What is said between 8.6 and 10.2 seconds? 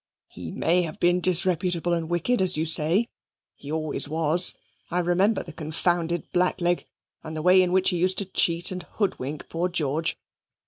and hoodwink poor George.